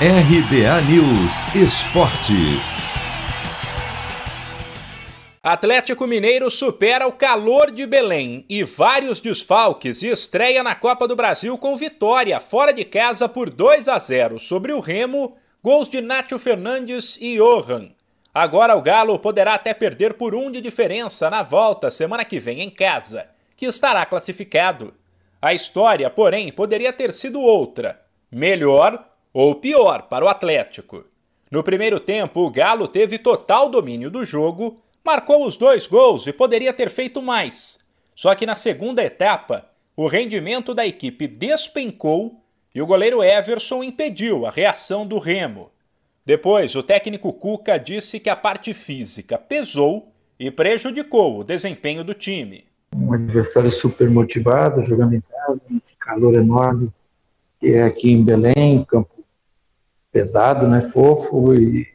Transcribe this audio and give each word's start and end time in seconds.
RBA 0.00 0.82
News 0.90 1.54
Esporte. 1.54 2.60
Atlético 5.40 6.04
Mineiro 6.08 6.50
supera 6.50 7.06
o 7.06 7.12
calor 7.12 7.70
de 7.70 7.86
Belém 7.86 8.44
e 8.48 8.64
vários 8.64 9.20
desfalques 9.20 10.02
e 10.02 10.08
estreia 10.08 10.64
na 10.64 10.74
Copa 10.74 11.06
do 11.06 11.14
Brasil 11.14 11.56
com 11.56 11.76
vitória 11.76 12.40
fora 12.40 12.72
de 12.72 12.84
casa 12.84 13.28
por 13.28 13.48
2 13.48 13.86
a 13.86 13.96
0 13.96 14.40
sobre 14.40 14.72
o 14.72 14.80
Remo, 14.80 15.30
gols 15.62 15.88
de 15.88 16.00
Nátio 16.00 16.40
Fernandes 16.40 17.16
e 17.20 17.36
Johan. 17.36 17.90
Agora 18.34 18.74
o 18.74 18.82
Galo 18.82 19.16
poderá 19.20 19.54
até 19.54 19.72
perder 19.72 20.14
por 20.14 20.34
um 20.34 20.50
de 20.50 20.60
diferença 20.60 21.30
na 21.30 21.44
volta 21.44 21.88
semana 21.88 22.24
que 22.24 22.40
vem 22.40 22.62
em 22.62 22.68
casa, 22.68 23.30
que 23.56 23.64
estará 23.64 24.04
classificado. 24.04 24.92
A 25.40 25.54
história, 25.54 26.10
porém, 26.10 26.50
poderia 26.50 26.92
ter 26.92 27.12
sido 27.12 27.40
outra. 27.40 28.02
Melhor 28.28 29.13
ou 29.34 29.56
pior 29.56 30.02
para 30.02 30.24
o 30.24 30.28
Atlético. 30.28 31.04
No 31.50 31.64
primeiro 31.64 31.98
tempo, 31.98 32.40
o 32.40 32.50
Galo 32.50 32.86
teve 32.86 33.18
total 33.18 33.68
domínio 33.68 34.08
do 34.08 34.24
jogo, 34.24 34.80
marcou 35.04 35.44
os 35.44 35.56
dois 35.56 35.88
gols 35.88 36.28
e 36.28 36.32
poderia 36.32 36.72
ter 36.72 36.88
feito 36.88 37.20
mais. 37.20 37.80
Só 38.14 38.32
que 38.36 38.46
na 38.46 38.54
segunda 38.54 39.02
etapa, 39.02 39.66
o 39.96 40.06
rendimento 40.06 40.72
da 40.72 40.86
equipe 40.86 41.26
despencou 41.26 42.40
e 42.72 42.80
o 42.80 42.86
goleiro 42.86 43.22
Everson 43.22 43.82
impediu 43.82 44.46
a 44.46 44.50
reação 44.50 45.04
do 45.04 45.18
Remo. 45.18 45.70
Depois, 46.24 46.74
o 46.76 46.82
técnico 46.82 47.32
Cuca 47.32 47.76
disse 47.76 48.20
que 48.20 48.30
a 48.30 48.36
parte 48.36 48.72
física 48.72 49.36
pesou 49.36 50.12
e 50.38 50.50
prejudicou 50.50 51.40
o 51.40 51.44
desempenho 51.44 52.04
do 52.04 52.14
time. 52.14 52.64
Um 52.94 53.12
adversário 53.12 53.70
super 53.70 54.08
motivado, 54.08 54.80
jogando 54.82 55.14
em 55.14 55.20
casa, 55.20 55.60
nesse 55.68 55.96
calor 55.96 56.34
enorme, 56.34 56.90
que 57.60 57.72
é 57.72 57.82
aqui 57.82 58.12
em 58.12 58.24
Belém, 58.24 58.84
campo 58.84 59.23
pesado, 60.14 60.68
né, 60.68 60.80
fofo, 60.80 61.52
e 61.52 61.88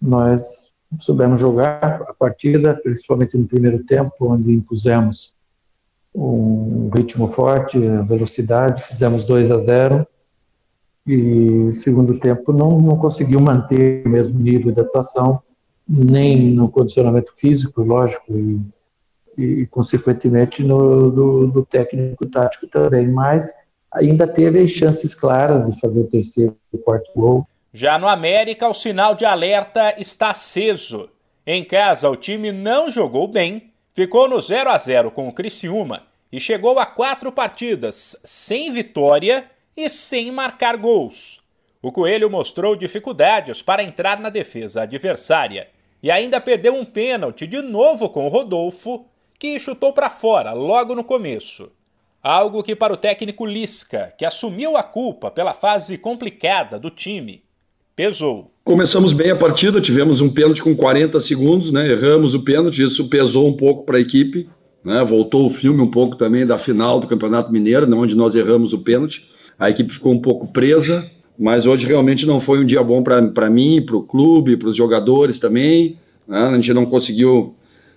nós 0.00 0.72
soubemos 0.98 1.38
jogar 1.38 2.06
a 2.08 2.14
partida, 2.14 2.74
principalmente 2.74 3.36
no 3.36 3.46
primeiro 3.46 3.84
tempo, 3.84 4.14
onde 4.20 4.50
impusemos 4.50 5.36
um 6.14 6.88
ritmo 6.94 7.28
forte, 7.28 7.78
velocidade, 7.78 8.82
fizemos 8.82 9.26
2 9.26 9.50
a 9.50 9.58
0 9.58 10.06
e 11.06 11.70
segundo 11.72 12.18
tempo 12.18 12.50
não, 12.50 12.80
não 12.80 12.96
conseguiu 12.96 13.38
manter 13.40 14.04
o 14.06 14.08
mesmo 14.08 14.40
nível 14.40 14.72
de 14.72 14.80
atuação, 14.80 15.42
nem 15.86 16.52
no 16.54 16.70
condicionamento 16.70 17.36
físico, 17.36 17.82
lógico, 17.82 18.24
e, 18.36 18.60
e 19.36 19.66
consequentemente 19.66 20.64
no, 20.64 21.10
do, 21.10 21.46
do 21.48 21.66
técnico 21.66 22.26
tático 22.26 22.66
também, 22.66 23.06
mas 23.06 23.52
ainda 23.92 24.26
teve 24.26 24.60
as 24.60 24.70
chances 24.70 25.14
claras 25.14 25.70
de 25.70 25.78
fazer 25.78 26.00
o 26.00 26.08
terceiro 26.08 26.56
e 26.72 26.78
quarto 26.78 27.10
gol. 27.14 27.46
Já 27.78 27.98
no 27.98 28.08
América, 28.08 28.66
o 28.66 28.72
sinal 28.72 29.14
de 29.14 29.26
alerta 29.26 29.94
está 29.98 30.30
aceso. 30.30 31.10
Em 31.46 31.62
casa, 31.62 32.08
o 32.08 32.16
time 32.16 32.50
não 32.50 32.90
jogou 32.90 33.28
bem, 33.28 33.70
ficou 33.92 34.26
no 34.26 34.40
0 34.40 34.70
a 34.70 34.78
0 34.78 35.10
com 35.10 35.28
o 35.28 35.32
Criciúma 35.32 36.06
e 36.32 36.40
chegou 36.40 36.78
a 36.78 36.86
quatro 36.86 37.30
partidas 37.30 38.18
sem 38.24 38.70
vitória 38.70 39.50
e 39.76 39.90
sem 39.90 40.32
marcar 40.32 40.78
gols. 40.78 41.42
O 41.82 41.92
Coelho 41.92 42.30
mostrou 42.30 42.74
dificuldades 42.74 43.60
para 43.60 43.84
entrar 43.84 44.20
na 44.20 44.30
defesa 44.30 44.84
adversária 44.84 45.68
e 46.02 46.10
ainda 46.10 46.40
perdeu 46.40 46.74
um 46.74 46.82
pênalti 46.82 47.46
de 47.46 47.60
novo 47.60 48.08
com 48.08 48.24
o 48.24 48.30
Rodolfo, 48.30 49.04
que 49.38 49.58
chutou 49.58 49.92
para 49.92 50.08
fora 50.08 50.54
logo 50.54 50.94
no 50.94 51.04
começo. 51.04 51.70
Algo 52.22 52.62
que 52.62 52.74
para 52.74 52.94
o 52.94 52.96
técnico 52.96 53.44
Lisca, 53.44 54.14
que 54.16 54.24
assumiu 54.24 54.78
a 54.78 54.82
culpa 54.82 55.30
pela 55.30 55.52
fase 55.52 55.98
complicada 55.98 56.78
do 56.78 56.88
time, 56.88 57.44
pesou. 57.96 58.52
Começamos 58.62 59.12
bem 59.12 59.30
a 59.30 59.36
partida, 59.36 59.80
tivemos 59.80 60.20
um 60.20 60.28
pênalti 60.28 60.62
com 60.62 60.76
40 60.76 61.18
segundos, 61.18 61.72
né? 61.72 61.90
Erramos 61.90 62.34
o 62.34 62.40
pênalti, 62.40 62.82
isso 62.82 63.08
pesou 63.08 63.48
um 63.48 63.56
pouco 63.56 63.84
para 63.84 63.96
a 63.96 64.00
equipe, 64.00 64.48
né? 64.84 65.02
Voltou 65.02 65.46
o 65.46 65.50
filme 65.50 65.80
um 65.80 65.90
pouco 65.90 66.16
também 66.16 66.46
da 66.46 66.58
final 66.58 67.00
do 67.00 67.08
Campeonato 67.08 67.50
Mineiro, 67.50 67.86
né? 67.86 67.96
onde 67.96 68.14
nós 68.14 68.36
erramos 68.36 68.72
o 68.72 68.78
pênalti 68.78 69.26
a 69.58 69.70
equipe 69.70 69.92
ficou 69.92 70.12
um 70.12 70.20
pouco 70.20 70.46
presa, 70.48 71.10
mas 71.38 71.66
hoje 71.66 71.86
realmente 71.86 72.26
não 72.26 72.40
foi 72.40 72.60
um 72.60 72.66
dia 72.66 72.82
bom 72.82 73.02
para 73.02 73.50
mim, 73.50 73.82
para 73.84 73.96
o 73.96 74.02
clube, 74.02 74.56
para 74.56 74.68
os 74.68 74.76
jogadores 74.76 75.38
também. 75.38 75.96
Né? 76.28 76.38
A 76.38 76.54
gente 76.54 76.72
não 76.74 76.86
conseguiu 76.86 77.54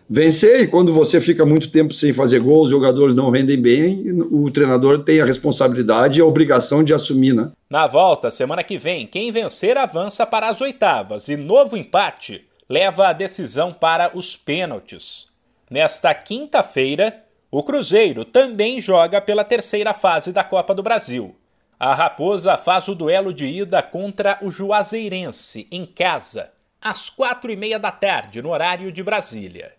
vencer 0.09 0.61
e 0.61 0.67
quando 0.67 0.93
você 0.93 1.21
fica 1.21 1.45
muito 1.45 1.69
tempo 1.69 1.93
sem 1.93 2.11
fazer 2.11 2.39
gol, 2.39 2.63
os 2.63 2.71
jogadores 2.71 3.15
não 3.15 3.29
rendem 3.29 3.61
bem, 3.61 4.11
o 4.31 4.49
treinador 4.49 5.03
tem 5.03 5.21
a 5.21 5.25
responsabilidade 5.25 6.17
e 6.17 6.21
a 6.21 6.25
obrigação 6.25 6.83
de 6.83 6.93
assumir, 6.93 7.33
né? 7.33 7.51
Na 7.69 7.85
volta, 7.85 8.31
semana 8.31 8.63
que 8.63 8.77
vem, 8.77 9.05
quem 9.05 9.31
vencer 9.31 9.77
avança 9.77 10.25
para 10.25 10.49
as 10.49 10.59
oitavas 10.61 11.29
e 11.29 11.37
novo 11.37 11.77
empate 11.77 12.45
leva 12.67 13.07
a 13.07 13.13
decisão 13.13 13.71
para 13.71 14.11
os 14.17 14.35
pênaltis. 14.35 15.27
Nesta 15.69 16.13
quinta-feira, 16.15 17.23
o 17.51 17.63
Cruzeiro 17.63 18.25
também 18.25 18.79
joga 18.79 19.21
pela 19.21 19.43
terceira 19.43 19.93
fase 19.93 20.31
da 20.31 20.43
Copa 20.43 20.73
do 20.73 20.83
Brasil. 20.83 21.35
A 21.79 21.93
Raposa 21.93 22.57
faz 22.57 22.87
o 22.87 22.95
duelo 22.95 23.31
de 23.31 23.45
ida 23.45 23.81
contra 23.81 24.37
o 24.41 24.51
Juazeirense, 24.51 25.67
em 25.71 25.85
casa, 25.85 26.49
às 26.81 27.09
quatro 27.09 27.51
e 27.51 27.55
meia 27.55 27.79
da 27.79 27.91
tarde, 27.91 28.41
no 28.41 28.49
horário 28.49 28.91
de 28.91 29.01
Brasília. 29.01 29.78